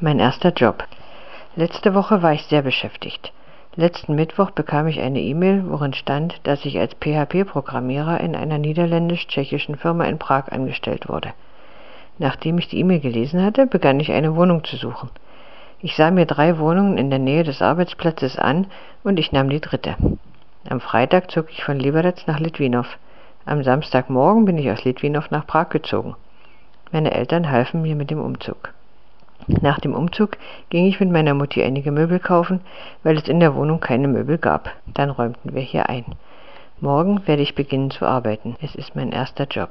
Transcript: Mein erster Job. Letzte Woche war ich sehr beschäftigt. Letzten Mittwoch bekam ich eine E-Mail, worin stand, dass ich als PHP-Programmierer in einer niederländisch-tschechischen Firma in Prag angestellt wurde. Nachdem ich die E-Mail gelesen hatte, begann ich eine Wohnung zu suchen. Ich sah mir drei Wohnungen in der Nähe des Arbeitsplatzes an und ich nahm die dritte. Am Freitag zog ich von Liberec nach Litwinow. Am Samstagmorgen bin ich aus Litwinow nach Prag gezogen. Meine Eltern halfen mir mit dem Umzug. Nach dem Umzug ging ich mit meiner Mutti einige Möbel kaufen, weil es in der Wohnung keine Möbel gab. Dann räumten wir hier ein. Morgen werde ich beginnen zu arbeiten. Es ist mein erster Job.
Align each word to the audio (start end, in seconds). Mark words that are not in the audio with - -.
Mein 0.00 0.20
erster 0.20 0.52
Job. 0.52 0.84
Letzte 1.56 1.92
Woche 1.92 2.22
war 2.22 2.32
ich 2.32 2.44
sehr 2.44 2.62
beschäftigt. 2.62 3.32
Letzten 3.74 4.14
Mittwoch 4.14 4.52
bekam 4.52 4.86
ich 4.86 5.00
eine 5.00 5.20
E-Mail, 5.20 5.64
worin 5.66 5.92
stand, 5.92 6.38
dass 6.44 6.64
ich 6.64 6.78
als 6.78 6.94
PHP-Programmierer 6.94 8.20
in 8.20 8.36
einer 8.36 8.58
niederländisch-tschechischen 8.58 9.74
Firma 9.74 10.04
in 10.04 10.20
Prag 10.20 10.52
angestellt 10.52 11.08
wurde. 11.08 11.32
Nachdem 12.18 12.58
ich 12.58 12.68
die 12.68 12.78
E-Mail 12.78 13.00
gelesen 13.00 13.42
hatte, 13.44 13.66
begann 13.66 13.98
ich 13.98 14.12
eine 14.12 14.36
Wohnung 14.36 14.62
zu 14.62 14.76
suchen. 14.76 15.10
Ich 15.80 15.96
sah 15.96 16.12
mir 16.12 16.26
drei 16.26 16.58
Wohnungen 16.58 16.96
in 16.96 17.10
der 17.10 17.18
Nähe 17.18 17.42
des 17.42 17.60
Arbeitsplatzes 17.60 18.38
an 18.38 18.68
und 19.02 19.18
ich 19.18 19.32
nahm 19.32 19.50
die 19.50 19.60
dritte. 19.60 19.96
Am 20.70 20.78
Freitag 20.78 21.32
zog 21.32 21.50
ich 21.50 21.64
von 21.64 21.76
Liberec 21.80 22.28
nach 22.28 22.38
Litwinow. 22.38 22.86
Am 23.46 23.64
Samstagmorgen 23.64 24.44
bin 24.44 24.58
ich 24.58 24.70
aus 24.70 24.84
Litwinow 24.84 25.28
nach 25.32 25.48
Prag 25.48 25.70
gezogen. 25.70 26.14
Meine 26.92 27.10
Eltern 27.10 27.50
halfen 27.50 27.82
mir 27.82 27.96
mit 27.96 28.12
dem 28.12 28.20
Umzug. 28.20 28.74
Nach 29.46 29.78
dem 29.78 29.94
Umzug 29.94 30.36
ging 30.68 30.86
ich 30.86 31.00
mit 31.00 31.10
meiner 31.10 31.34
Mutti 31.34 31.62
einige 31.62 31.92
Möbel 31.92 32.18
kaufen, 32.18 32.60
weil 33.02 33.16
es 33.16 33.28
in 33.28 33.40
der 33.40 33.54
Wohnung 33.54 33.80
keine 33.80 34.08
Möbel 34.08 34.38
gab. 34.38 34.70
Dann 34.94 35.10
räumten 35.10 35.54
wir 35.54 35.62
hier 35.62 35.88
ein. 35.88 36.04
Morgen 36.80 37.26
werde 37.26 37.42
ich 37.42 37.54
beginnen 37.54 37.90
zu 37.90 38.04
arbeiten. 38.04 38.56
Es 38.60 38.74
ist 38.74 38.94
mein 38.94 39.12
erster 39.12 39.46
Job. 39.46 39.70